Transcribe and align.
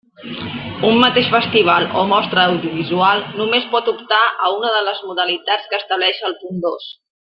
Un 0.87 0.95
mateix 1.03 1.29
festival 1.33 1.85
o 2.01 2.07
mostra 2.13 2.47
audiovisual 2.53 3.23
només 3.43 3.71
pot 3.77 3.95
optar 3.95 4.25
a 4.49 4.53
una 4.59 4.75
de 4.79 4.85
les 4.91 5.07
modalitats 5.13 5.73
que 5.75 5.83
estableix 5.85 6.29
el 6.33 6.39
punt 6.45 6.63
dos. 6.71 6.95